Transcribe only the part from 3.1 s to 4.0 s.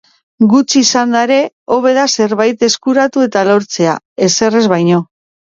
edo lortzea,